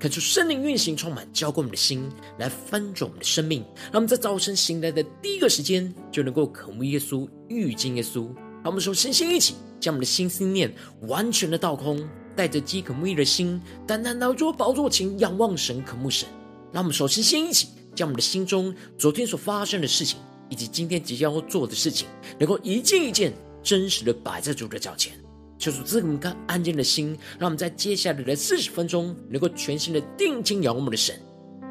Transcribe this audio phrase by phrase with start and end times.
[0.00, 2.08] 看出圣灵运行充满，浇灌我们的心，
[2.38, 3.62] 来翻转我们的生命。
[3.92, 8.24] 让我们在早晨醒来的第一个时间，就能够渴慕耶稣、遇见耶稣。
[8.62, 12.08] 让我们首先先一起将我们的心思念完全的倒空。
[12.36, 16.26] 带着饥渴慕义的心，单单来到宝座前仰望神、渴慕神。
[16.72, 22.06] 让我们首先先一起将我们的心中昨天所发生的事情，以及今天即将要做的事情，
[22.38, 25.12] 能够一件一件真实的摆在主的脚前，
[25.60, 31.14] 求主赐给我们一颗安静的心，让我们在接下来的四十分钟，能够全心的定睛仰望我们的神，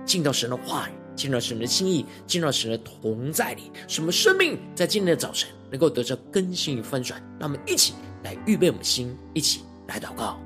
[0.06, 7.20] 进到神的话语，进到神的心意，进到神的同在里，什么生命在今天的早晨能够得到更新与翻转。
[7.40, 10.40] 让我们一起来预备我们的心，一起来祷告。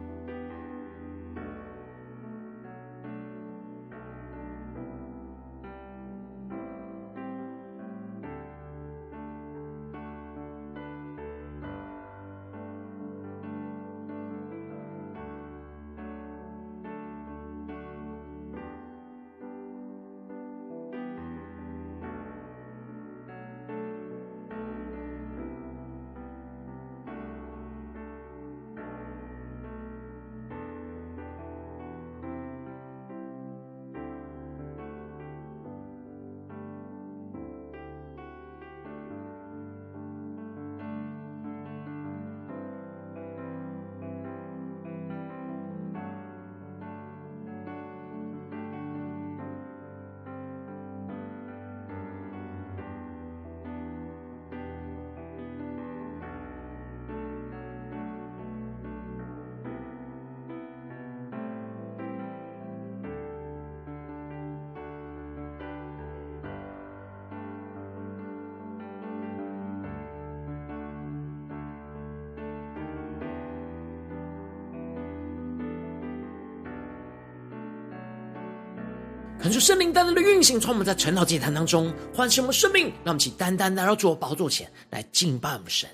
[79.43, 85.89] 恳求圣灵单单的运行，从我们在晨祷祭坛当中唤醒我们生命，让我们起单单来到主的宝座前来敬拜我们神。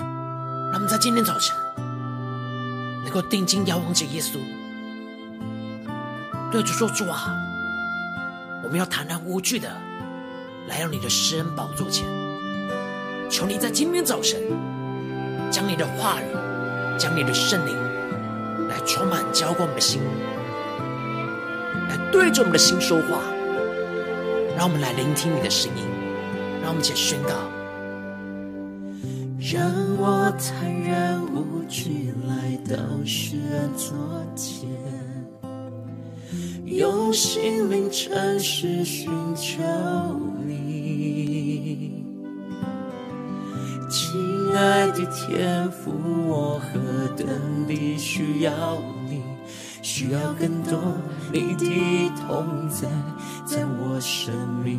[0.00, 1.56] 让我们在今天早晨
[3.04, 4.40] 能够定睛仰望着耶稣，
[6.50, 7.32] 对主说：“主啊，
[8.64, 9.68] 我们要坦然无惧的
[10.66, 12.04] 来到你的施恩宝座前，
[13.30, 14.42] 求你在今天早晨
[15.52, 17.76] 将你的话语、将你的圣灵
[18.68, 20.00] 来充满浇灌我们的心。”
[22.10, 23.22] 对着我们的心说话，
[24.56, 25.82] 让我们来聆听你的声音，
[26.62, 27.30] 让我们一起宣告。
[29.38, 33.92] 让我坦然无惧来到施恩座
[34.36, 34.68] 前，
[36.64, 39.60] 用心灵诚实寻求
[40.46, 42.04] 你，
[43.90, 45.90] 亲爱的天父，
[46.28, 46.78] 我何
[47.16, 47.26] 等
[47.66, 49.01] 地需要你。
[49.82, 50.78] 需要更多
[51.32, 52.88] 你的同在，
[53.44, 54.32] 在我生
[54.64, 54.78] 命，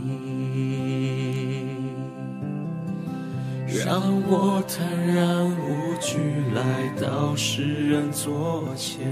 [3.85, 6.17] 让我坦然无惧
[6.55, 9.05] 来到世人座前，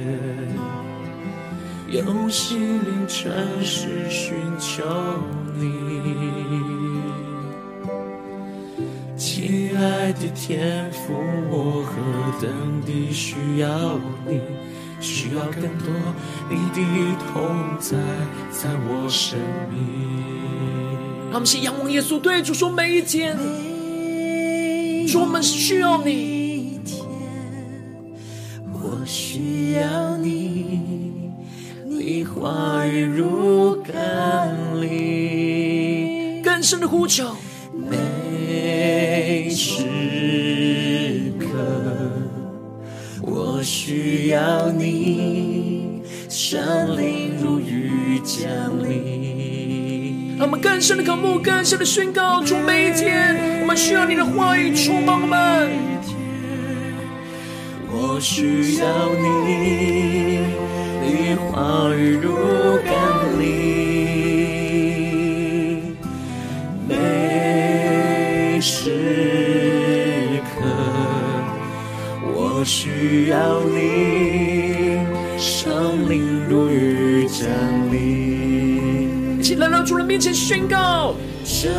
[1.90, 3.30] 用心灵诚
[3.62, 4.86] 实寻求
[5.56, 5.70] 你，
[9.18, 11.14] 亲爱的天父，
[11.50, 11.92] 我何
[12.42, 14.40] 等地需要你。
[15.02, 15.90] 需要更多
[16.50, 16.82] 你的
[17.34, 17.98] 同在，
[18.52, 19.40] 在我生
[19.70, 19.78] 命。
[21.32, 23.36] 让我们是仰望耶稣，对主说：每一天，
[25.08, 26.80] 主我们需要你。
[28.74, 31.32] 我需要你，
[31.86, 37.36] 你话语如甘霖，更深的呼求。
[43.92, 48.50] 需要你，圣灵如雨降
[48.82, 50.38] 临。
[50.38, 55.70] 让我们更深的渴慕，更深的宣告：主每一天，我们需要你的话语充满我们。
[57.92, 58.88] 我需要
[59.20, 60.40] 你，
[61.04, 62.34] 你话语如
[62.86, 62.96] 甘
[73.32, 75.00] 要你，
[75.38, 77.48] 圣灵灵如雨降
[77.90, 79.42] 临。
[79.42, 81.70] 起来到主人面前宣告：这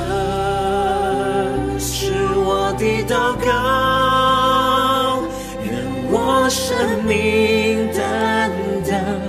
[1.78, 5.22] 是我的祷告，
[5.62, 5.74] 愿
[6.10, 8.50] 我生命单
[8.88, 9.20] 单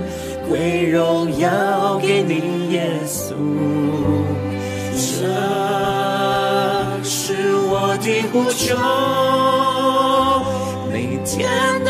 [0.47, 3.33] 归荣耀给你，耶稣。
[4.95, 5.27] 这
[7.03, 7.33] 是
[7.69, 8.77] 我的呼求，
[10.89, 11.82] 每天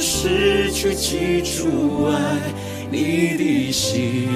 [0.00, 2.18] 失去起初爱
[2.90, 4.28] 你的心。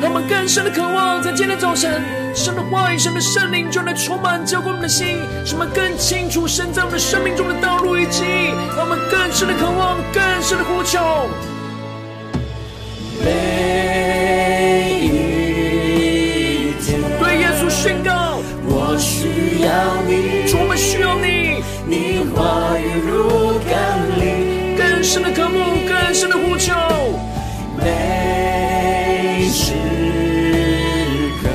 [0.00, 2.02] 我们更深的渴望，在今天早晨，
[2.34, 8.22] 神的话语、神的圣灵就能充满、浇灌我们的心，使我们更清楚神在我们生命中的道路以及，
[8.78, 11.53] 我们更深的渴望、更深的呼求。
[25.04, 26.72] 深的渴慕、更深的呼求。
[27.76, 29.74] 每时
[31.42, 31.46] 刻，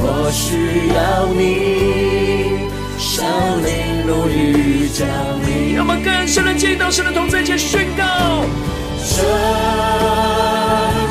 [0.00, 0.98] 我需要
[1.32, 3.24] 你，圣
[3.64, 3.68] 灵
[4.04, 5.06] 如雨降
[5.46, 5.76] 临。
[5.76, 8.44] 让我们更深的进到神的同在前宣告。
[8.98, 9.22] 这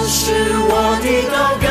[0.05, 0.33] 是
[0.69, 1.66] 我的祷告，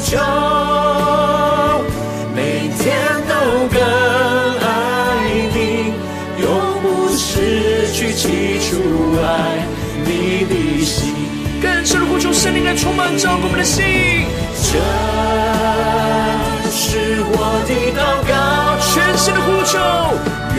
[0.00, 0.18] 求，
[2.34, 2.96] 每天
[3.28, 3.34] 都
[3.68, 3.78] 更
[4.58, 4.68] 爱
[5.54, 5.92] 你，
[6.40, 6.44] 永
[6.82, 6.84] 不
[7.16, 8.68] 失去起初
[9.22, 9.24] 爱
[10.04, 10.08] 你
[10.46, 10.52] 的
[10.84, 11.14] 心。
[11.62, 13.84] 更深的呼求，圣灵来充满、照顾我们的心。
[14.62, 14.78] 这
[16.70, 17.36] 是我
[17.66, 18.32] 的祷告，
[18.80, 19.78] 全新的呼求，
[20.56, 20.58] 愿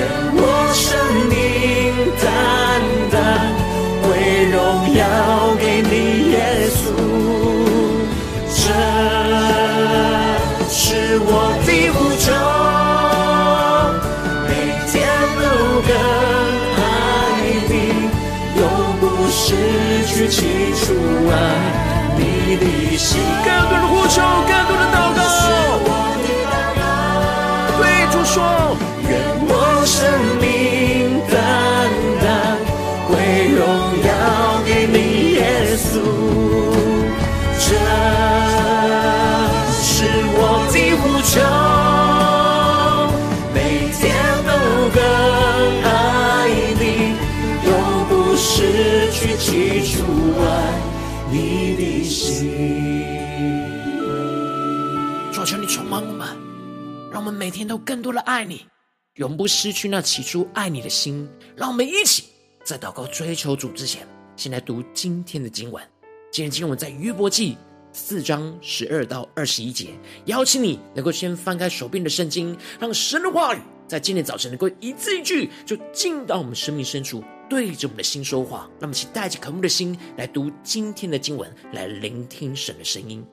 [23.01, 23.19] 心。
[23.43, 23.70] 更
[57.41, 58.67] 每天都更多的爱你，
[59.15, 61.27] 永不失去那起初爱你的心。
[61.55, 62.25] 让我们一起
[62.63, 65.83] 在祷告追求主之前，先来读今天的经文。
[66.31, 67.57] 今天经文在约伯记
[67.93, 69.87] 四章十二到二十一节。
[70.25, 78.69] 邀请你能够先翻开手边的圣经，让神的话语在今天早晨能够一字一句就进到我们生命深处，对着我们的心说话。
[78.79, 83.25] 让我们一起带着渴慕的心来读今天的经文，来聆听神的声音。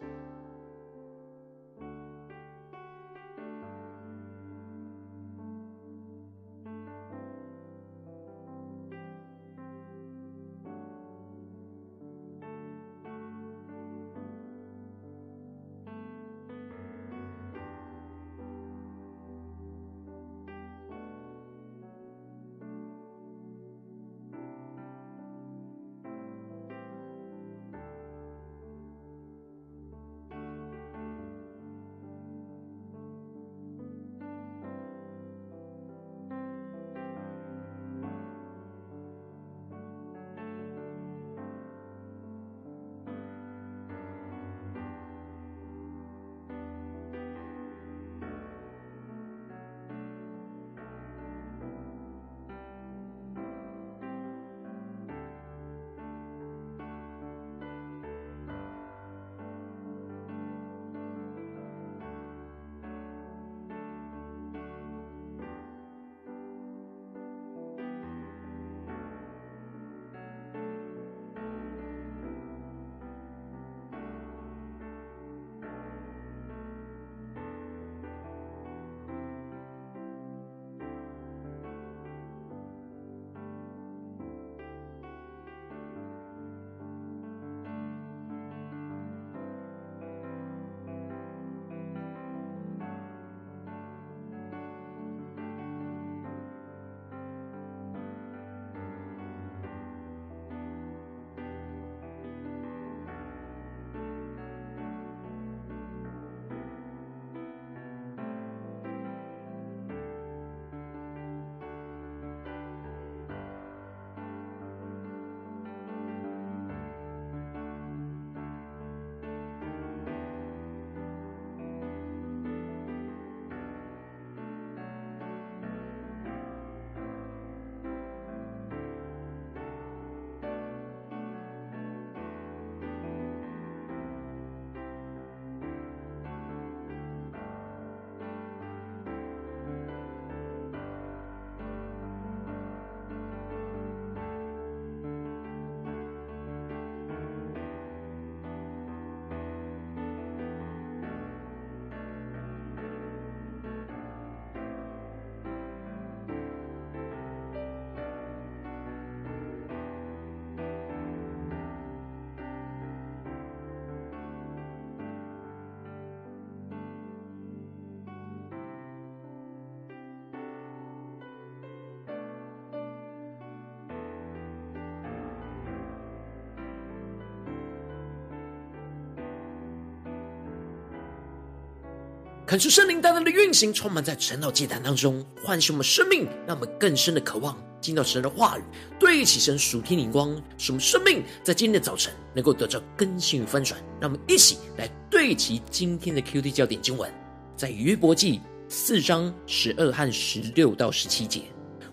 [182.49, 188.63] 恳求圣灵大大的运行，充满在晨祷祭坛当中，唤醒我们生命，让我们更深的渴望进到神的话语，
[188.99, 193.79] 对齐神属天灵光，使我们生命在今天的早晨能够得到更新与翻转。
[194.01, 197.13] 让我们一起来对齐今天的 QD 焦点经文，
[197.55, 201.43] 在约伯记四章十二和十六到十七节。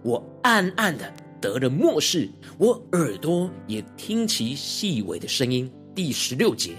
[0.04, 5.70] 我暗暗的得了默示，我耳朵也听其细微的声音。
[5.94, 6.76] 第十六节，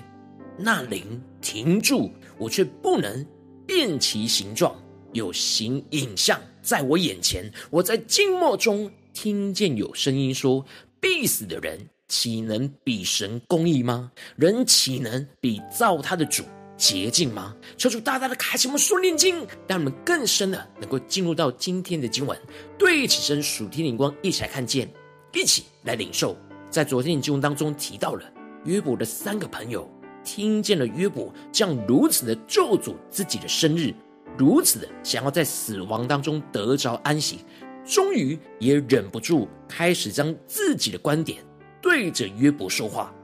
[0.56, 3.22] 那灵停住，我却不能。
[3.66, 4.74] 辨其形状，
[5.12, 7.50] 有形影像在我眼前。
[7.70, 10.64] 我在静默中听见有声音说
[11.00, 14.12] ：“必死的人，岂能比神公义吗？
[14.36, 16.44] 人岂能比造他的主
[16.76, 22.38] 洁净吗？”求主大大的开启我们属灵经，让我们更深的能够进入到今天的经文，
[22.78, 24.88] 对起身属天灵光，一起来看见，
[25.32, 26.36] 一起来领受。
[26.70, 28.24] 在昨天的经文当中提到了
[28.64, 29.90] 约伯的三个朋友。
[30.26, 33.94] 听见了约伯这样如此的咒诅自己的生日，
[34.36, 37.38] 如此的想要在死亡当中得着安息，
[37.84, 41.38] 终于也忍不住开始将自己的观点
[41.80, 43.14] 对着约伯说话。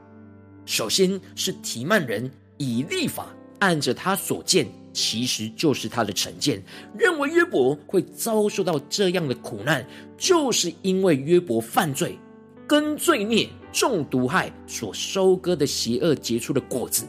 [0.65, 3.27] 首先是提曼人以立法，
[3.59, 6.63] 按着他所见，其实就是他的成见，
[6.97, 9.85] 认为约伯会遭受到这样的苦难，
[10.17, 12.17] 就是因为约伯犯罪。
[12.65, 17.05] 跟罪孽中毒害所收割的邪恶结出的果子。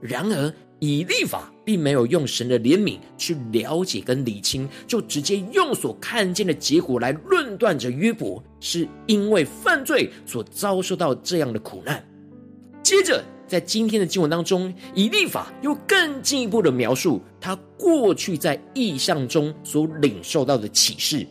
[0.00, 12.04] 然而以立法并没有用神的怜悯去了解跟理清，就直接用所看见的结果来论断着约伯是因为犯罪所遭受到这样的苦难。
[12.82, 21.26] 接着在今天的经文当中，以立法又更进一步的描述他过去在异象中所领受到的启示。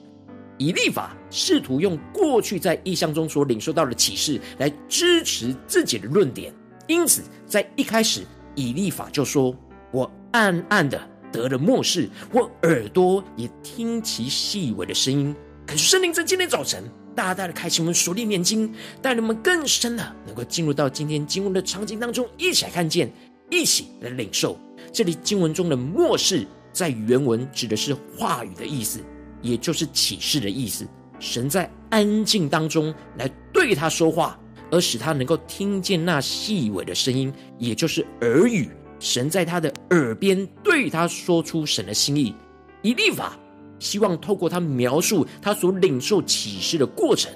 [0.58, 6.54] 以利法试图用过去在异象中所领受到的启示来支持自己的论点，
[6.88, 8.22] 因此在一开始，
[8.56, 9.56] 以利法就说
[9.92, 11.00] ：“我暗暗的
[11.32, 15.36] 得了默示，我耳朵也听其细微的声音。”
[15.68, 16.84] 可是圣灵在今天早晨
[17.14, 23.12] 大大的开启我们属灵眼睛，带领我们更深的能够进入到今天经文的场景当中，一起来看见，
[23.50, 24.58] 一起来领受。
[24.94, 29.02] 这里经文中的默示，在原文指的是话语的意思。
[29.42, 30.88] 也就是启示的意思，
[31.20, 34.40] 神在安静当中来对他说话，
[34.72, 38.70] 而使他能够听见那细微的声音，也就是耳语。
[39.00, 42.34] 神在他的耳边对他说出神的心意。
[42.82, 43.38] 以利法
[43.80, 47.32] 希望透过他描述他所领受启示的过程，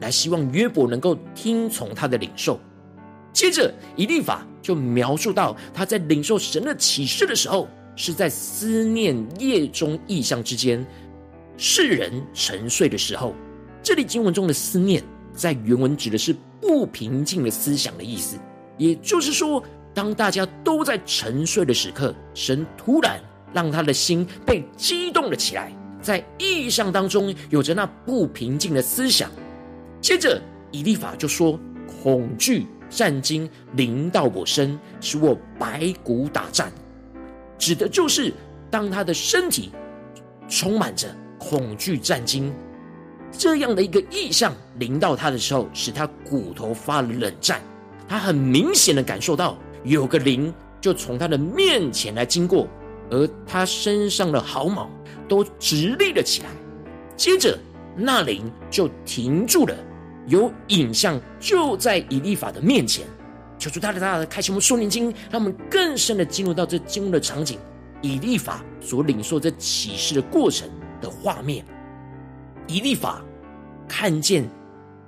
[0.00, 2.58] 来希望约伯能够听从他的领受。
[3.32, 10.84] 接着，以利法就描述到他在领受神的启示的时候，是在思念夜中异象之间。
[11.56, 13.34] 世人沉睡的时候，
[13.82, 18.36] 这里经文中的思念，在原文指的是不平静的思想的意思。
[18.76, 19.62] 也就是说，
[19.94, 23.18] 当大家都在沉睡的时刻，神突然
[23.52, 25.72] 让他的心被激动了起来，
[26.02, 29.30] 在意象当中有着那不平静的思想。
[30.00, 31.58] 接着，以利法就说
[32.02, 36.70] ：“恐惧战惊临到我身，使我白骨打颤。”
[37.56, 38.30] 指的就是
[38.70, 39.70] 当他的身体
[40.48, 41.08] 充满着。
[41.38, 42.52] 恐惧战惊，
[43.30, 47.60] 这样的一个意象临到他的时候，使他骨头发了冷战。
[48.08, 52.68] 他很明显的感受到有个灵就从他的面前来经过，
[53.10, 54.88] 而他身上的毫毛
[55.28, 56.48] 都直立了起来。
[57.16, 57.58] 接着
[57.96, 59.74] 那灵就停住了，
[60.26, 63.06] 有影像就在以利法的面前。
[63.58, 67.58] 求主大大大的开启我们属灵经，让我们更深的进入到这经文的场景，
[68.02, 70.68] 以利法所领受这启示的过程。
[71.00, 71.64] 的画面，
[72.66, 73.22] 以利法
[73.88, 74.48] 看见、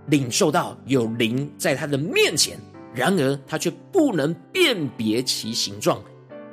[0.06, 2.58] 领受到有灵在他的面前，
[2.94, 6.02] 然而他却不能辨别其形状。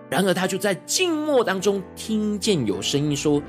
[0.09, 3.41] 然而他就在静默当中听见有声音说：“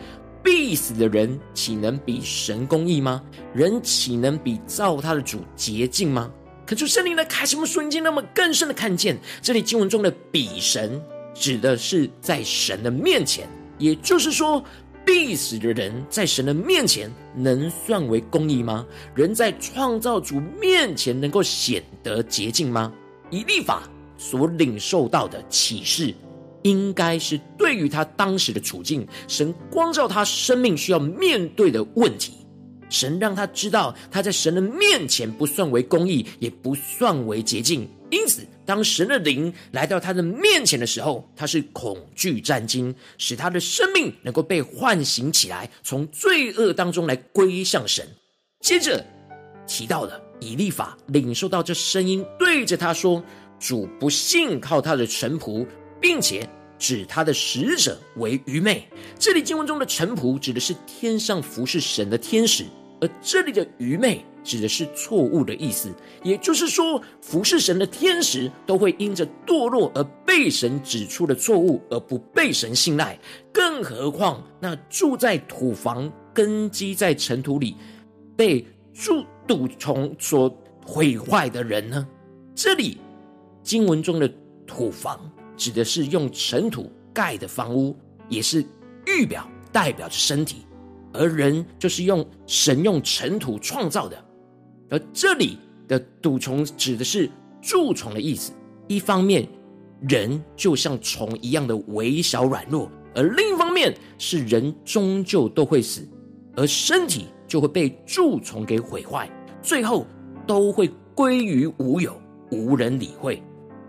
[0.43, 3.23] 必死的人，岂能比神公义吗？
[3.53, 6.31] 人岂能比造他的主洁净吗？”
[6.67, 11.01] 可就圣灵的开什么瞬间，那么更深的看见，这里经文中的“比神”
[11.35, 14.63] 指的是在神的面前，也就是说。
[15.07, 18.85] 必死的人在神的面前能算为公义吗？
[19.15, 22.93] 人在创造主面前能够显得洁净吗？
[23.31, 26.13] 以立法所领受到的启示，
[26.63, 32.33] 应该是对于他当时的处境，神光照他生命需要面对的问题。
[32.89, 37.89] 神让他知道他在神的面前不算为公义，也不算为洁净。
[38.11, 48.07] 因此，当神的灵来到他的面前的时候，他是恐惧战惊，使他的生命能够被唤醒起来，从罪恶当中来归向神。
[48.61, 49.05] 接着
[49.67, 53.23] 提到了以利法领受到这声音，对着他说
[53.61, 55.67] ：“主不信靠他的臣仆，
[56.01, 58.87] 并且指他的使者为愚昧。
[59.19, 62.65] 这里经文中的臣仆指的是天上服侍神的天使，
[63.07, 65.95] 而这里的愚昧指的是错误的意思。
[66.23, 73.19] 也就是说，服侍神的天使都会因着堕落而被神指出的错误而不被神信赖，
[73.53, 77.77] 更何况那住在土房、根基在尘土里、
[78.37, 80.49] 被蛀蠹虫所
[80.85, 82.07] 毁坏的人呢？
[82.55, 82.99] 这里
[83.63, 84.33] 经文中的
[84.67, 87.97] 土房指的是用尘土盖的房屋，
[88.29, 88.65] 也是
[89.07, 90.67] 预表代表着身体，
[91.13, 94.25] 而人就是用神用尘土创造的。
[94.91, 98.53] 而这里的蠹虫指的是蛀虫的意思。
[98.89, 99.49] 一方面，
[100.09, 106.09] 人就像虫一样的微小软弱；而另一方面，是人终究都会死，
[106.55, 109.29] 而身体就会被蛀虫给毁坏，
[109.63, 110.07] 最后
[110.47, 112.17] 都会归于无有。
[112.53, 113.43] 无人理会，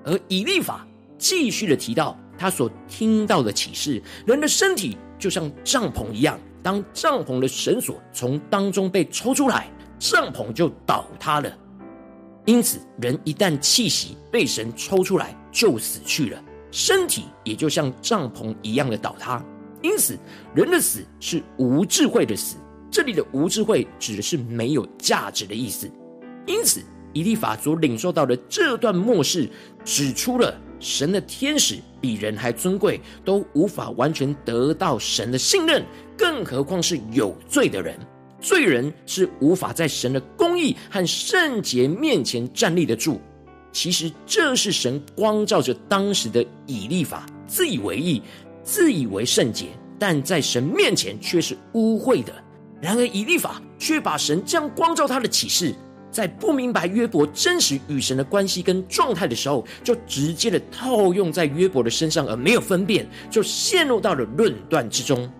[0.03, 0.87] 而以利法
[1.19, 11.49] 继续的提到他所听到的启示：人的身体就像帐篷一样，当帐篷的绳索从当中被抽出来，帐篷就倒塌了。
[12.43, 19.41] 因此，人一旦气息被神抽出来，就死去了，身体也就像帐篷一样的倒塌。
[19.81, 20.19] 因此，
[20.53, 22.57] 人的死是无智慧的死。
[22.91, 25.89] 这里的无智慧指的是没有价值的意思。
[26.45, 26.83] 因此。
[27.13, 29.49] 以利法所领受到的这段末世，
[29.83, 35.83] 指出了神的天使比人还尊贵，都无法完全得到神的信任，
[36.17, 37.97] 更何况是有罪的人。
[38.39, 43.19] 罪人是无法在神的公义和圣洁面前站立得住。
[43.71, 48.21] 其实这是神光照着当时的以利法，自以为义，
[48.63, 52.33] 自以为圣洁，但在神面前却是污秽的。
[52.79, 55.73] 然而以利法却把神这样光照他的启示。
[56.17, 65.31] 在不明白约伯真实与神的关系跟状态的时候，就直接的套用在约伯的身上，而没有分辨，就陷入到了论断之中。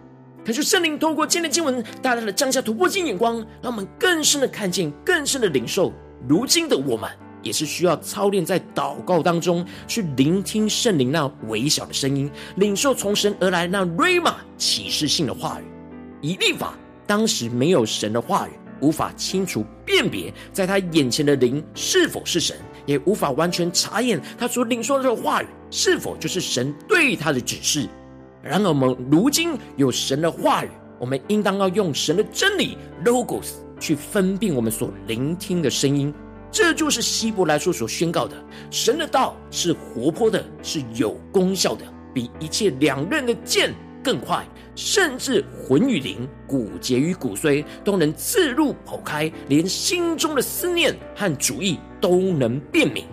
[0.46, 5.92] 可是圣灵透过今天的经文，大大的降下突破性眼光，让我们更深的看见，更深的领受。
[6.30, 7.10] 如今的我们，
[7.42, 15.64] 也是需要操练在祷告当中，去聆听圣灵那微小的声音，领受从神而来那瑞玛启示性的话语。
[16.22, 16.76] 以立法
[17.08, 18.52] 当时没有神的话语。
[18.82, 27.88] 无法清楚辨别在他眼前的灵是否是神，也无法完全查验他所领受的这个话语是否就是神对他的指示。
[28.42, 36.14] 然而，我们如今有神的话语，我们应当要用神的真理 Logos 去分辨我们所聆听的声音。
[36.50, 38.36] 这就是希伯来书所宣告的：
[38.72, 44.48] 神的道是活泼的，是有功效的，比一切两刃的剑更快。
[44.78, 53.04] 甚至魂与灵、骨节与骨髓都能刺入剖开，连心中的思念和主意都能辨明。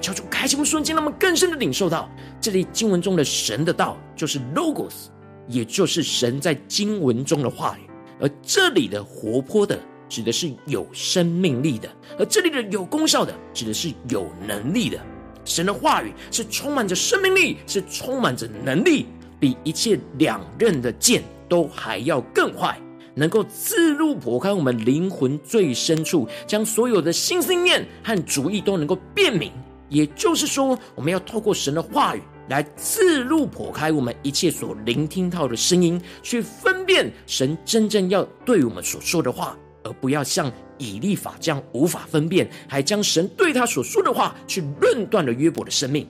[0.00, 2.08] 求主开启我们瞬间，让我们更深的领受到
[2.40, 5.08] 这里经文中的神的道，就是 Logos，
[5.48, 7.90] 也就是神在经文中的话语。
[8.20, 9.76] 而这里的活泼的，
[10.08, 11.88] 指的是有生命力的；
[12.20, 14.96] 而这里的有功效的，指的是有能力的。
[15.44, 19.06] 神的话语是充满着生命力，是充满着能力。
[19.40, 22.78] 比一切两刃的剑都还要更快，
[23.14, 29.50] 能够刺入剖开我们灵魂最深处，将所有的心思念和主意都能够辨明。
[29.88, 46.06] 也就是说，我们要透过神的话语来刺入剖开我们一切所聆听到的声音，去分辨神真正要对我们所说的话，而不要像以利法这样无法分辨，还将神对他所说的话去论断了约伯的生命。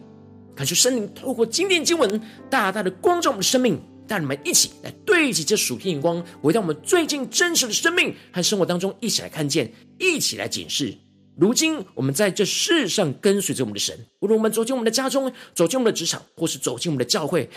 [0.61, 2.21] 感谢圣灵透过今天经文，
[2.51, 10.95] 大大的光照我们的生命，带你们一起来对齐这属天眼光，回到我们最近真实的生命和生活当中，一起来看见，一起来检视。
[11.39, 17.49] 如今我们在这世上跟随着我们的神，无论我们走进我们的家中，走进我们的职场，或是走进我们的教会，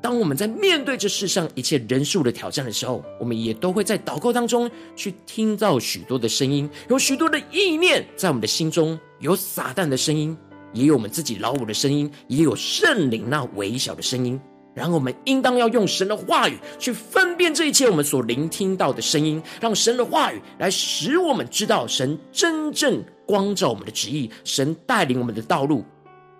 [0.00, 10.38] 当我们在面对这世上一切人数的挑战的时候，我们也都会在祷告当中去听到许多的声音，有许多的意念在我们的心中，有撒旦的声音。
[10.74, 14.38] 也有我们自己老我的声音，也有圣灵那微小的声音。
[14.74, 25.84] 然后我们应当要用神的话语去分辨这一切我们所聆听到的声音，让神的话语来使我们知道神真正光照我们的旨意，神带领我们的道路。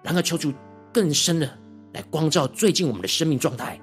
[0.03, 0.53] 然后求主
[0.93, 1.49] 更深的
[1.93, 3.81] 来光照最近我们的生命状态。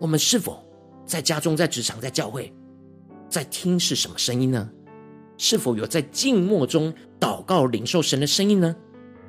[0.00, 0.62] 我们是否
[1.06, 2.52] 在家中、在职场、在教会，
[3.28, 4.68] 在听是什么声音呢？
[5.38, 8.74] 是否有在静默中祷告、领受神的声音呢？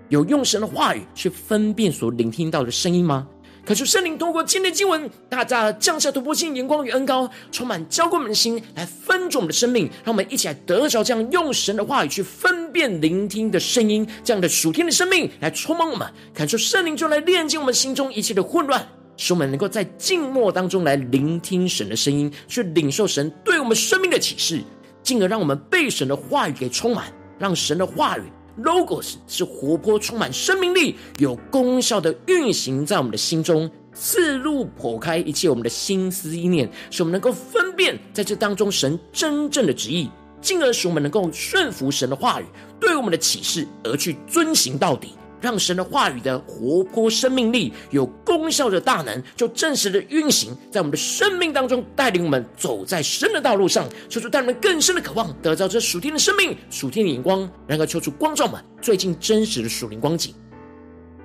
[0.09, 3.27] 有用神的话语去分辨所聆听到的声音吗？
[3.65, 16.07] 可是圣灵通过今天经文，大大降下突破性眼光与恩膏，充满浇灌我们的心，来分足我们的生命，让我们一起来得着这样用神的话语去分辨聆听的声音，这样的属天的生命来充满我们。
[16.33, 24.61] 感受圣灵就来炼净我们心中一切的混乱，使我们能够在静默当中来聆听神的声音，去领受神对我们生命的启示，
[25.03, 28.21] 进而让我们被神的话语给充满，让神的话语
[28.63, 40.09] Logos 是活泼、充满生命力、有功效的运行在我们的心中，刺入剖开一切我们的心思意念，使我们能够分辨在这当中神真正的旨意，
[40.41, 42.45] 进而使我们能够顺服神的话语
[42.79, 45.16] 对我们的启示，而去遵行到底。
[45.39, 53.87] 让神的话语的活泼生命力、有功效的大能，就真实的运行在我们的生命当中，带领我们走在神的道路上。
[54.09, 57.49] 求出带我们更深的渴望，得到这属天的生命、属天的眼光。
[57.67, 60.33] 然后求出光照们最近真实的属灵光景。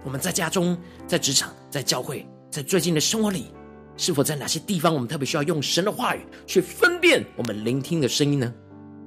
[0.04, 3.46] 我们在家中、在职场、在教会，在最近的生活里，
[3.96, 8.52] 是否在哪些地方，我们特别需要用神的话语去分辨我们聆听的声音呢？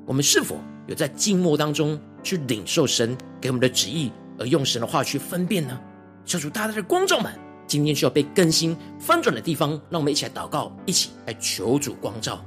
[0.06, 4.12] 我们是否有在静默当中去领受神给我们的旨意？
[4.38, 5.80] 而用神的话去分辨呢？
[6.26, 7.32] 求主大大的光照们，
[7.68, 12.44] 今天需要被更新翻转的地方，让我们一起来祷告，一起来求主光照。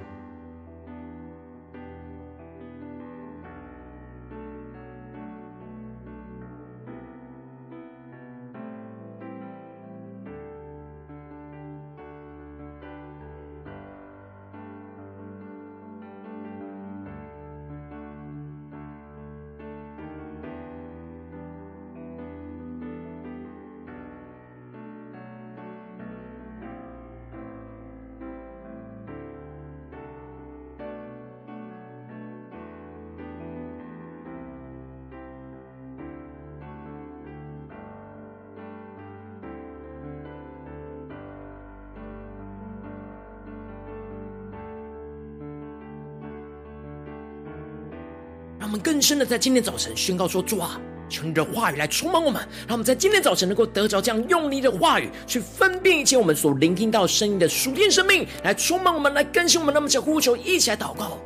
[48.68, 50.78] 我们更深的在今天早晨宣告说：“主啊，
[51.09, 59.72] 求你的话语来充满我们，让我们在今天早晨能够得着这样用力的话语去分辨一切我们所聆听到声音的属天生命，来充满我们，来更新我们。
[59.72, 61.18] 那么，就呼求，一起来祷告。”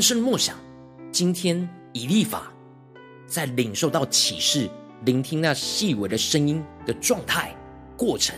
[0.00, 0.56] 更深默想，
[1.12, 2.50] 今天以立法
[3.26, 4.66] 在领受到启示、
[5.04, 7.54] 聆听那细微的声音的状态
[7.98, 8.34] 过程，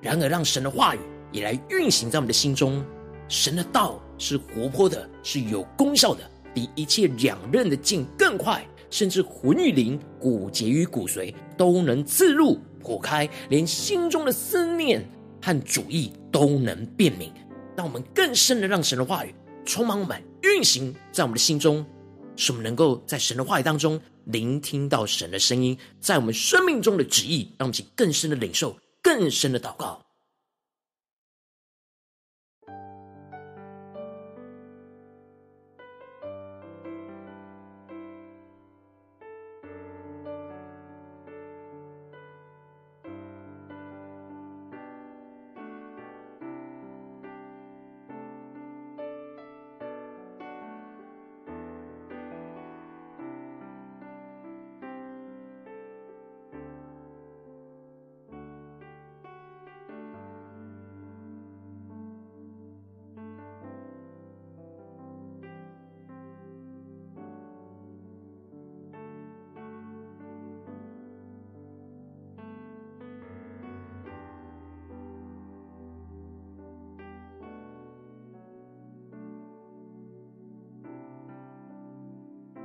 [0.00, 0.98] 然而让神的话语
[1.32, 2.82] 也来运行在我们的心中。
[3.28, 6.22] 神的道是活泼的，是有功效的，
[6.54, 15.06] 比一切两刃的剑更快，甚至魂与灵、骨节与骨髓都能刺入破开，连心中的思念
[15.42, 17.30] 和主意都能辨明。
[17.76, 19.34] 让我们更深的让神的话语
[19.70, 20.20] 充满我们。
[20.42, 21.86] 运行在我们的心中，
[22.34, 30.02] 使我们能够在神的话语当中聆听到神的声音，在我们生命中的旨意，让我们去更深的领受，更深的祷告。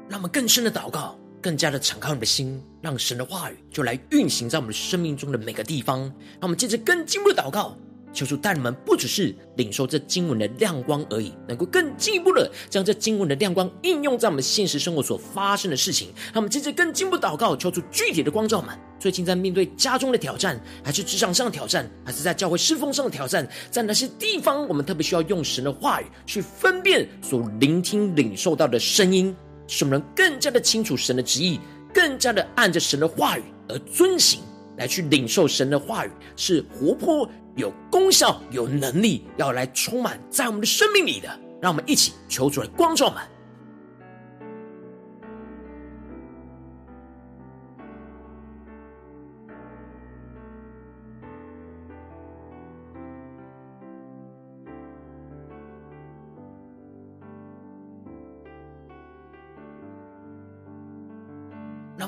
[0.07, 6.01] 让我们更深的祷告，更加的敞开我们的心，让神的话语就来运行在我们生命中的每个地方。
[6.01, 7.75] 让我们接着更进一步的祷告，
[8.13, 16.09] 求主带你们不只是领受这经文的亮光而已，能够更进一步的将这经文的亮光应用在我们现实生活所发生的事情。
[16.25, 18.77] 让我们接着更进一步祷告，求主具体的光照们。
[18.99, 29.35] 最近在面对家中的挑战，还是职场上的挑战，还是在教会侍奉上的挑战，在那些地方我们特别需要用神的话语去分辨所聆听领受到的声音？
[29.67, 31.59] 使我们能更加的清楚神的旨意，
[31.93, 34.41] 更加的按着神的话语而遵行，
[34.77, 41.39] 来去领受神的话语是活泼、有功效、有能力，要来充满在我们的生命里的。
[41.61, 43.21] 让我们一起求主来光照们。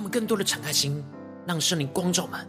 [0.08, 1.04] 更多的敞开心，
[1.46, 2.48] 让圣灵光照满。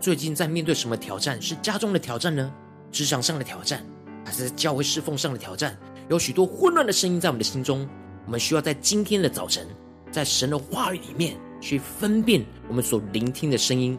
[0.00, 1.40] 最近在面对什么挑战？
[1.40, 2.52] 是家中的挑战呢？
[2.90, 3.84] 职场上的挑战，
[4.24, 5.76] 还是在教会侍奉上的挑战？
[6.08, 7.88] 有许多混乱的声音在我们的心中，
[8.24, 9.66] 我们需要在今天的早晨，
[10.10, 13.98] 在神的话语里面去分辨我们所聆听的声音，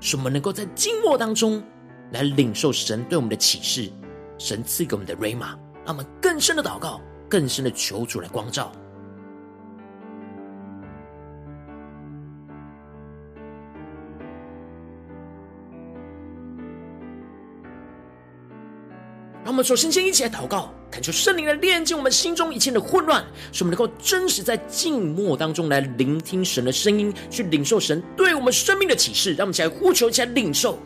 [0.00, 1.62] 使我们能够在静默当中
[2.10, 3.90] 来领受神对我们的启示，
[4.38, 5.48] 神赐给我们的瑞玛，
[5.84, 8.72] 让我们更深的祷告，更深的求主来光照。
[19.52, 29.34] 我们首先先一起来祷告，恳求圣灵来炼净我们心中一切的混乱，使我们能够真实在静默当中来聆听神的声音，去领受神对我们生命的启示。
[29.34, 30.78] 让我们一起来呼求，一起来领受。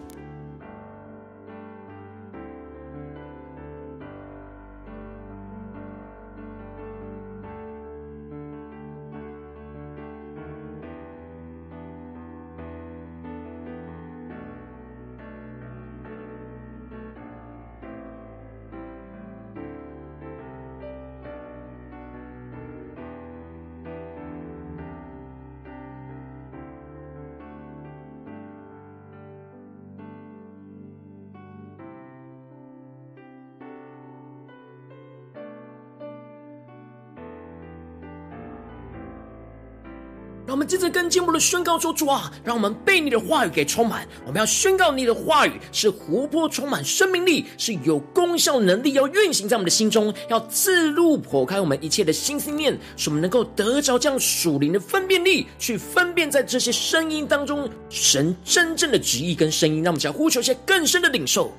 [40.67, 44.05] 们接着更进步的宣告说：“主啊，让我们被你的话语给充满。
[44.27, 59.85] 我们要宣告你的话语是活泼、充满生命力，是有功效能力，要运行在我们的心中，要自路剖开我们一切的心思念，使我们能够得着这样属灵的分辨力，去分辨在这些声音当中神真正的旨意跟声音。
[59.85, 61.53] 让我们想要呼求一些更深的领受。”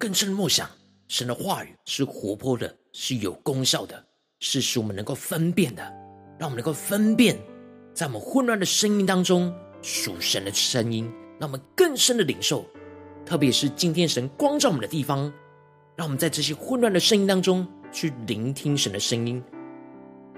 [0.00, 0.66] 更深的默想，
[1.08, 4.02] 神的话语是活泼的，是有功效的，
[4.38, 5.82] 是使我们能够分辨的。
[6.38, 7.38] 让我们能够分辨，
[7.92, 11.12] 在我们混乱的声音当中，属神的声音。
[11.38, 12.64] 让我们更深的领受，
[13.26, 15.30] 特别是今天神光照我们的地方，
[15.96, 19.42] 让我们在这些混乱的声音当中去聆听神的声音，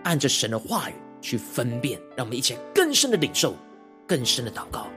[0.03, 2.01] 按着神的话语去分辨。
[2.17, 3.55] 让我们一起更深的领受，
[4.09, 4.89] 更深的祷告。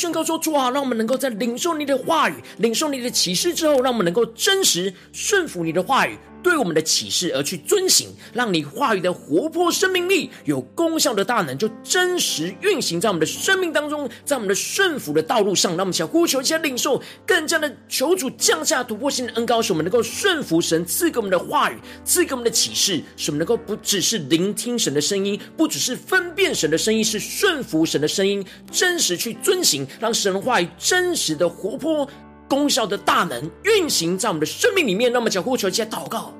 [0.00, 15.70] 宣告说：“主啊，让我们能够在领受你的话语、领受你的启示之后，让我们能够真实顺服你的话语。”对我们的启示而去遵行，让你话语的活泼生命力、有功效的大能，就真实运行在我们的生命当中，在我们的顺服的道路上。
[15.70, 32.08] 让我们想呼求一下领受，更加的求主降下突破性的恩膏，使我们能够顺服神赐给我们的话语，赐给我们的启示，使我们能够不只是聆听神的声音，不只是分辨神的声音，是顺服神的声音，真实去遵行，让神的话语真实的活泼。
[32.50, 36.34] 功效的大能运行在我们的生命里面，那么就呼求一下祷告。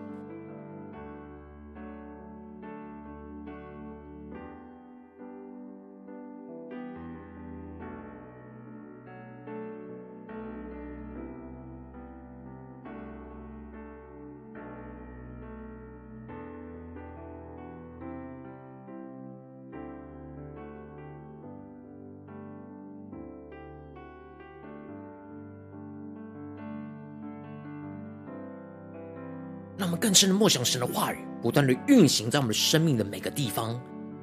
[30.11, 33.81] 更深的默想神的话语，不断的运行在我们生命的每个地方，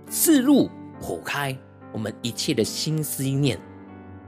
[0.10, 0.70] 刺入
[1.02, 1.58] 剖开
[1.94, 3.58] 我们一切的心思意念，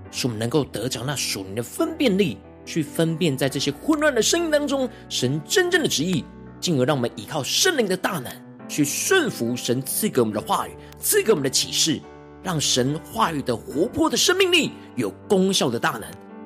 [0.09, 6.23] 使我们能够得着那属灵的分辨力，去分辨在这些混乱的声音当中，神真正的旨意，
[6.61, 8.31] 进而让我们依靠圣灵的大能，
[8.69, 11.99] 去顺服神赐给我们的话语，赐给我们的启示，
[12.41, 16.03] 让神话语的活泼的生命力，有功效的大能，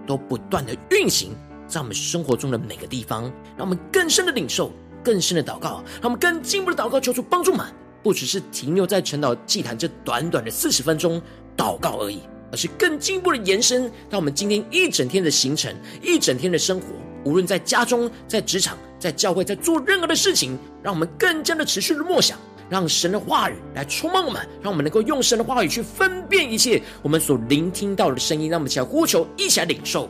[0.08, 1.36] 都不断的运行。
[1.66, 3.24] 在我们生活中的每个地方，
[3.58, 4.72] 让我们更深的领受，
[5.04, 7.66] 更深的祷告，让我们更进一步的祷告，求主帮助们，
[8.02, 11.22] 不只是停留在晨祷祭坛这短短的四十分钟
[11.58, 16.88] 祷告而已，而是更进一步的延伸到我们今天一整天的行程，一整天的生活，
[17.24, 22.38] 无论在家中、在职场、在教会，在做任何的事情，让我们更加的持续的默想，
[22.70, 28.50] 让神的话语来充满我们，让我们能够用神的话语去分辨一切我们所聆听到的声音。
[28.50, 30.10] 让我们起来呼求，一起来领受。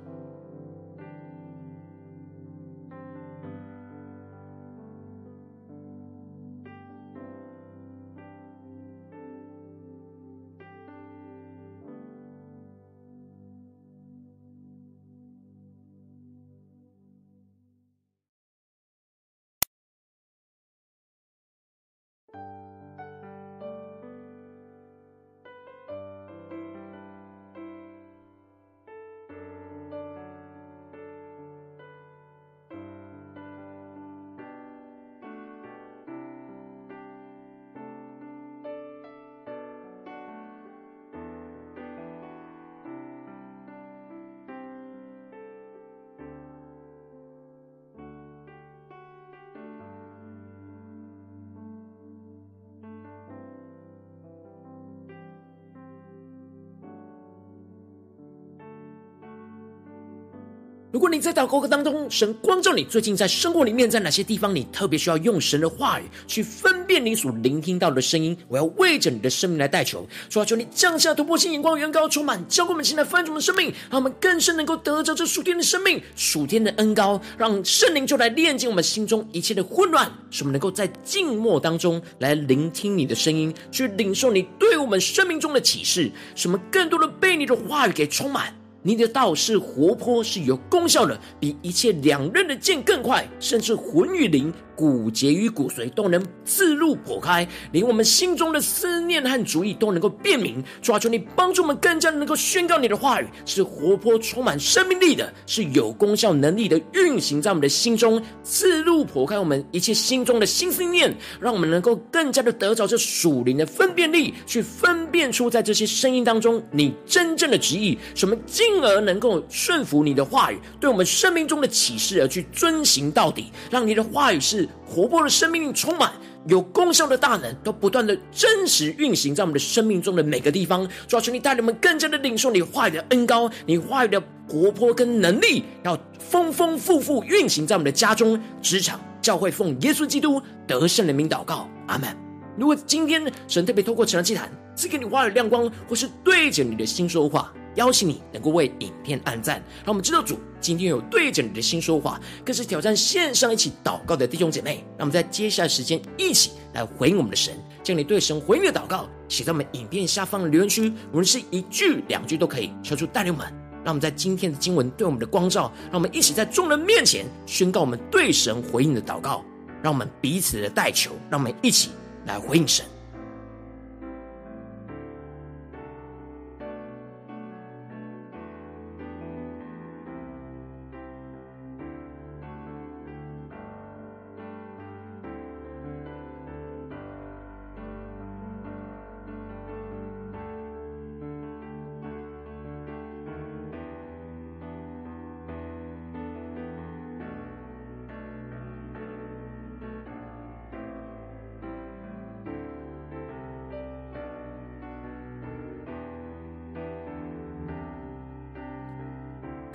[61.11, 68.35] 你在祷告当中，神光照你最近在生活里面，在哪些地方你特别需要用神的话语去分辨你所聆听到的声音？
[68.47, 88.60] 我要为着你的生命来代求，说求你降下突破性眼光，远高充满，教灌我们现在翻转的生命，让我们更深能够得着这属天的生命、属天的恩膏，让圣灵就来炼净我们心中一切的混乱，使我们能够在静默当中来聆听你的声音，去领受你对我们生命中的启示，使我们更多的被你的话语给充满。
[88.83, 94.51] 你的道是活泼，是有功效的，比一切两刃的剑更快，甚至魂与灵。
[94.81, 100.63] 骨节与骨髓都能自入剖开，连我们心中的思念和主意都能够辨明。
[100.81, 124.67] 抓住，你帮助我们，更加能够宣告你的话语是活泼、充满生命力的，是有功效能力的，运行在我们的心中，自入剖开我们一切心中的心思念，让我们能够更加的得着这属灵的分辨力，去分辨出在这些声音当中你真正的旨意，什么进而能够顺服你的话语，对我们生命中的启示而去遵行到底，让你的话语是。
[124.85, 126.11] 活泼的生命力充满
[126.47, 130.87] 有功效的大能，都不断的真实运行在我们的生命中的每个地方。
[131.07, 142.09] 主啊，求你带领我们更加的领受你话语的恩膏，你话语的活泼跟能力，要丰丰富富运行在我们的家中、职场、教会，奉耶稣基督得胜的名祷告，阿门。
[142.57, 147.53] 如果今天神特别透过晨祷祭坛赐给你话语亮光，或是对着你的心说话。
[147.75, 154.83] 邀请你能够为影片按赞，让我们知道主今天有对着你的心说话，更是挑战线上一起祷告的弟兄姐妹。
[154.97, 157.53] 让我们在接下来时间一起来回应我们的神，
[157.83, 163.47] 将你对神回应的祷告写在我们影片下方的留言区，无论是一句两句都可以，求主带领我们。
[163.83, 169.43] 让我们在今天的经文对我们的光照，让我们一起在众人面前宣告我们对神回应的祷告，
[169.81, 171.89] 让我们彼此的代求，让我们一起
[172.27, 172.85] 来回应神。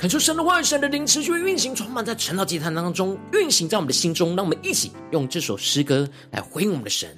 [0.07, 4.37] 恳求神的话语、神的灵持续运行，充满在晨祷祭坛当中，运行在我们的心中。
[4.37, 7.11] 让我们一起用这首诗歌来回应我们的神，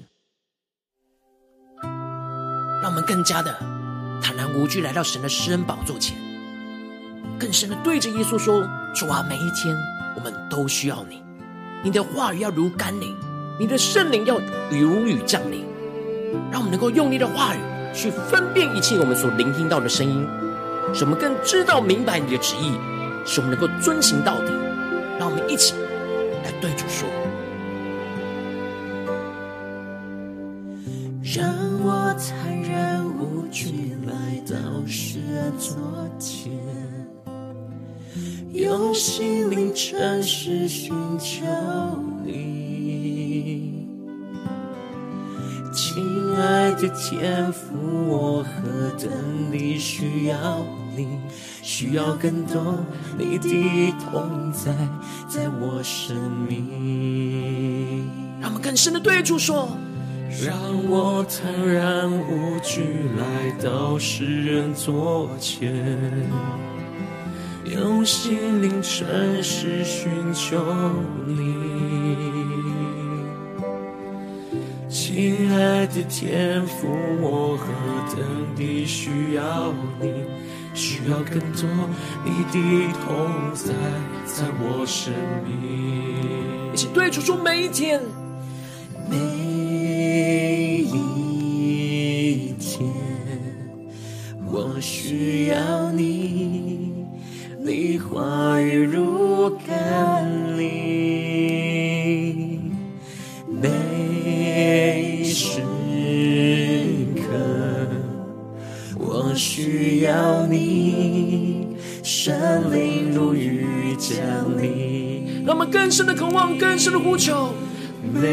[1.83, 3.55] 让我们更加的
[4.23, 6.17] 坦然无惧来到神的施恩宝座前，
[7.39, 8.67] 更深的对着耶稣说
[8.97, 9.77] ：“主啊，每一天
[10.17, 11.23] 我们都需要你，
[11.85, 13.15] 你的话语要如甘霖，
[13.61, 15.63] 你的圣灵要如雨降临，
[16.51, 17.59] 让我们能够用你的话语
[17.95, 20.27] 去分辨一切我们所聆听到的声音，
[20.95, 22.73] 使我们更知道明白你的旨意，
[23.25, 24.53] 使我们能够遵行到底。
[25.19, 25.75] 让我们一起
[26.45, 27.09] 来对主说：
[31.23, 35.77] 让我坦然无惧来到世人座
[36.19, 36.53] 前，
[38.53, 41.45] 用心灵诚实寻求
[42.25, 43.89] 你。
[45.73, 46.03] 亲
[46.37, 47.75] 爱的天父，
[48.09, 49.11] 我何等
[49.51, 50.65] 地需要
[50.99, 51.21] 你，
[51.63, 52.77] 需要更多
[53.17, 54.73] 你的同在，
[55.29, 56.17] 在我生
[56.49, 58.05] 命。
[58.41, 59.69] 让我们更深的对主说：
[60.45, 60.53] 让
[60.91, 62.83] 我坦然无惧
[63.17, 65.73] 来到世人座前，
[67.65, 69.07] 用心灵诚
[69.43, 70.61] 实寻求
[71.27, 71.55] 你。
[74.91, 76.87] 亲爱的天父，
[77.21, 77.67] 我何
[78.15, 78.25] 等
[78.57, 80.13] 地需要你，
[80.79, 81.69] 需要更多
[82.25, 82.55] 你的
[83.05, 83.75] 同在，
[84.25, 85.13] 在我生
[85.45, 86.73] 命。
[86.73, 88.01] 一起对主说：每一天，
[89.11, 89.17] 每
[90.79, 90.85] 一
[92.61, 92.89] 天，
[94.47, 96.95] 我需要你，
[97.61, 101.08] 你话语如甘霖。
[109.39, 111.69] 需要你，
[112.03, 112.35] 圣
[112.75, 114.19] 灵如雨降
[114.61, 115.45] 临。
[115.47, 117.55] 让我们更深的渴望，更深的呼求。
[118.03, 118.29] 每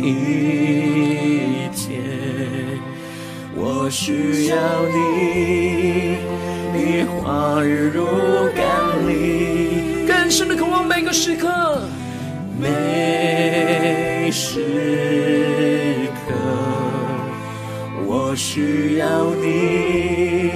[0.00, 2.00] 一天，
[3.56, 4.56] 我需要
[4.94, 6.16] 你，
[6.72, 8.06] 你话语如
[8.54, 8.64] 甘
[9.08, 10.06] 霖。
[10.06, 11.82] 更深的渴望，每个时刻。
[12.60, 14.83] 每时
[18.54, 20.52] 需要你，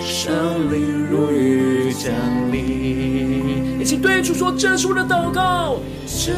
[0.00, 2.10] 圣灵如雨降
[2.50, 3.78] 临。
[3.78, 6.32] 一起对主说：“这是我的祷告，这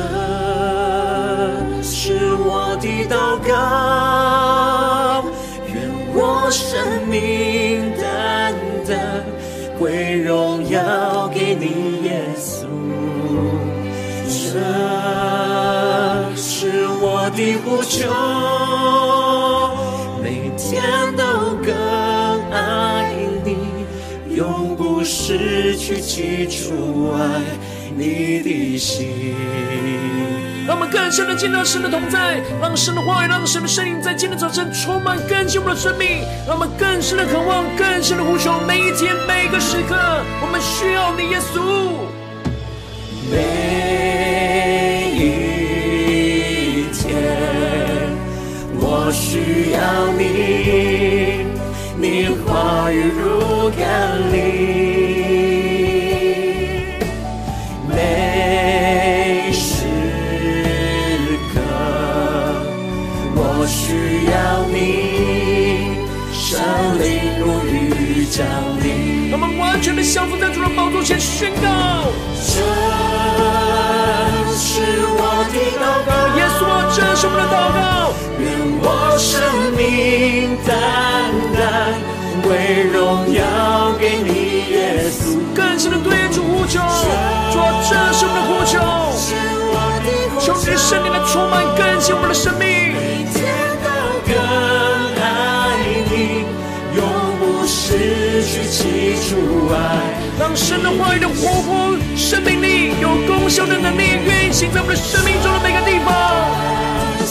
[1.82, 5.24] 是我的祷告，
[5.72, 5.80] 愿
[6.12, 6.78] 我生
[7.08, 8.52] 命单
[8.86, 9.24] 单
[9.78, 12.66] 归荣耀给你，耶稣。”
[14.28, 14.60] 这
[16.36, 18.10] 是我的呼求，
[20.70, 20.82] 天
[21.16, 21.24] 都
[21.64, 21.74] 更
[22.52, 23.10] 爱
[23.42, 23.56] 你，
[24.36, 27.40] 永不失去起初爱
[27.96, 29.34] 你的心。
[30.66, 36.20] 让我们更深的见到神的同在，让神的话语，让神的声音在今天早晨充满更新我们的生命。
[36.46, 39.96] 让我们更深的渴望，更深的呼求，每一天每一个时刻，
[40.42, 42.07] 我们需要你，耶稣。
[49.30, 51.44] 需要你，
[51.98, 54.87] 你话语如甘霖。
[80.66, 80.72] 单
[81.54, 81.60] 单
[82.48, 83.42] 为荣耀
[83.98, 84.30] 给你，
[84.70, 85.38] 耶稣。
[85.54, 86.80] 更深的对主呼求，
[87.52, 88.74] 主，这是我们的呼求。
[90.40, 93.36] 求你圣灵来充满更新我们的生命，每天
[93.84, 93.88] 都
[94.26, 94.32] 更
[95.20, 95.22] 爱
[96.10, 96.44] 你，
[96.94, 96.98] 永
[97.38, 99.76] 不失去起初爱。
[100.38, 106.47] 让神的话语的活泼生命力有功效的能力运行在我们的生命中的每个地方。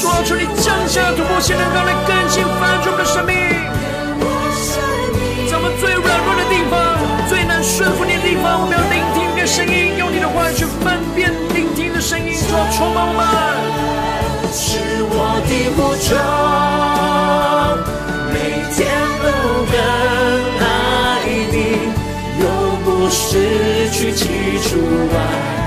[0.08, 3.36] 主啊，求你降下突破性能高来更新翻转我们的生命。
[5.50, 6.80] 在我们最软弱的地方、
[7.28, 12.34] 最难顺服你的地方，我们要聆听你的声音，用你的话语去分辨聆听的声音。
[12.48, 13.28] 主啊，充满我们，
[14.52, 14.80] 是
[15.12, 16.16] 我的呼求，
[18.32, 18.88] 每天
[19.20, 19.28] 都
[19.72, 19.76] 更
[20.64, 21.92] 爱你。
[22.40, 22.44] 永
[22.84, 24.80] 不失去起初
[25.12, 25.20] 爱，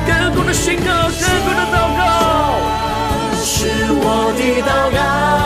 [0.07, 2.01] 更多的宣告，更多的祷告，
[3.61, 5.40] 是我的祷告。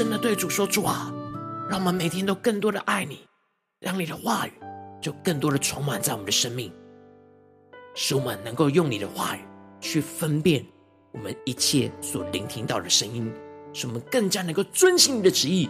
[0.00, 1.12] 深的对主说：主啊，
[1.68, 3.18] 让我们每天都更多的爱你，
[3.80, 4.52] 让你的话语
[4.98, 6.72] 就更多的充满在我们的生命，
[7.94, 9.40] 使我们能够用你的话语
[9.78, 10.64] 去分辨
[11.12, 13.30] 我们一切所聆听到的声音，
[13.74, 15.68] 使我们更加能够遵行你的旨意，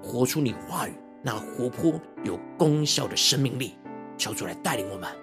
[0.00, 3.74] 活出你话语那活泼有功效的生命力。
[4.16, 5.21] 求主来带领我们。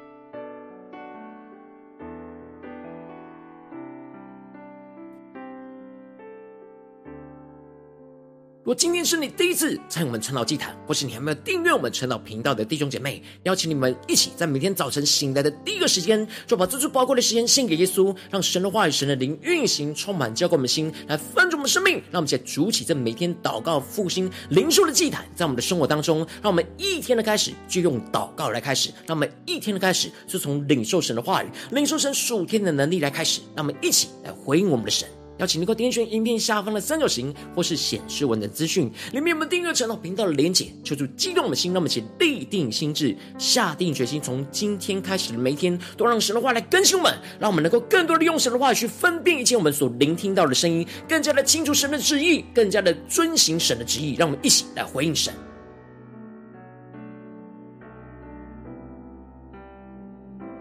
[8.70, 21.95] 如果今天是你第一次参与我们晨祷祭坛，或是你还没有订阅我们晨祷频道的弟兄姐妹，邀请你们一起在每天早晨醒来的第一个时间，就把这最宝贵的时间献给耶稣，让神的话语、神的灵运行，充满浇灌我们的心，来翻转我们的生命。
[22.11, 35.09] 让我们一起来筑起这每天祷告复兴灵修的祭坛，在我们的生活当中，让我们一天的开始就用祷告来开始，让我们一天的开始就从领受神的话语、领受神属天的能力来开始，让我们一起来回应我们的神。
[35.40, 55.34] 邀请你能够点选影片下方的三角形，或是显示文的资讯，里面我们订阅晨祷频道的连结，求主激动我们的心，让我们一起立定心智，下定决心，从今天开始的每一天，都让神的话来更新我们，让我们能够更多的用神的话去分辨一切我们所聆听到的声音，更加的清楚神的旨意，更加的遵行神的旨意，让我们一起来回应神。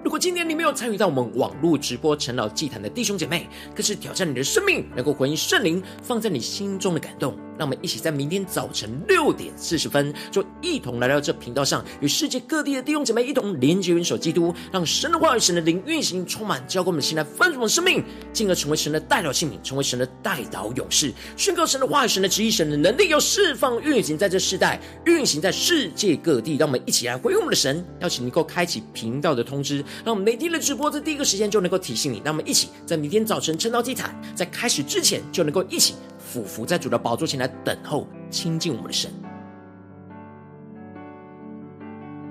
[0.08, 7.36] 如果今天你没有参与到我们网络直播陈老祭坛的弟兄姐妹，更是挑战你的生命，能够回应圣灵放在你心中的感动。
[7.58, 18.02] 让我们一起在明天早晨六点四十分，就一同来到这频道上，与世界各地的弟兄姐妹一同连接、元首基督，让神的话语、神的灵运行，充满浇灌我们的心，来翻转我们的生命，
[18.32, 26.56] 进而成为神的代祷器皿，成为神的代祷勇士，宣告神的话语、神的旨意、神的能力，要释放运行在这世代，运行在世界各地。
[26.56, 32.22] 让我们一起来回应我们的神，邀请你能够开启频道的通知，让我们每天的直播在第一个时间就能够提醒你。
[32.24, 35.94] 让我们一起在明天早晨撑到祭坛，在开始之前就能够一起。
[36.18, 39.10] 俯伏在主的宝座前来等候亲近我们的神。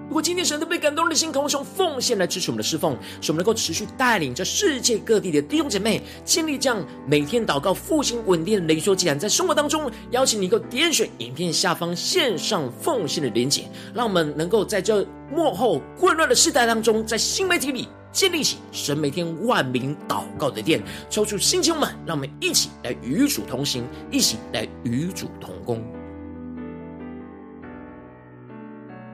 [0.07, 17.87] 如果今天神都被感动的心，渴望用奉献来支持我们的侍奉，使我们能够持续带领着世界各地的弟兄姐妹建立这样每天祷告复兴稳定的灵修祭坛，在生活当中邀请你能够点选影片下方线上奉献的连结，让我们能够在这幕后混乱的世代当中，在新媒体里。
[18.09, 25.96] 建立起神每天万名祷告的殿，抽出心情们，让我们一起来与主同行，一起来与主同工。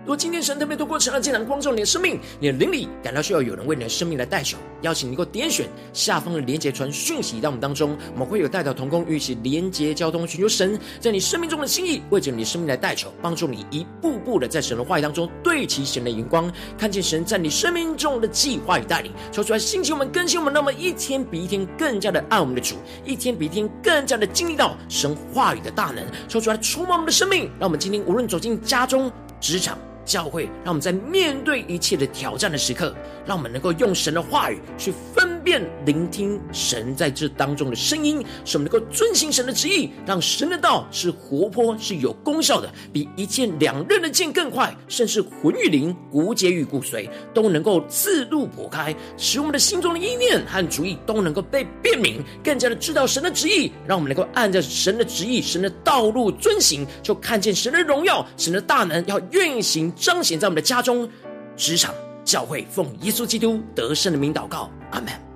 [0.04, 22.76] 如果今天神特别透过晨祷祭坛光照你的生命，你的灵里感到需要有人为你的生命来代求，邀请你能够点选下方的连结传讯息到我们当中，我们会有代表同工与其连结交通，寻求神在你生命中的心意，为着你生命来代求，帮助你一步步的在神的话语当中对齐神的眼光，看见神在你生命中的计划与带领，求出来兴起我们更新我们，那么一天比一天更加的爱我们的主，
[23.06, 29.78] 一天比一天更加的经历到神话语的大能，求出来充满我们的生命，让我们今天无论走进家中、职场。
[30.06, 32.94] 教会，让我们在面对一切的挑战的时刻，
[33.26, 59.93] 让我们能够用神的话语去分辨、聆听神在这当中的声音，使我们能够遵行神的旨意，让神的道是活泼、是有功效的，比一剑两刃的剑更快，甚至魂与灵、骨节与骨髓都能够自度破开，使我们的心中的意念和主意都能够被辨明，更加的知道神的旨意，让我们能够按照神的旨意、神的道路遵行，就看见神的荣耀、神的大能要运行。
[59.96, 61.10] 彰显在我们的家中、
[61.56, 65.33] 职场、教会，奉耶稣基督得胜的名祷告，阿门。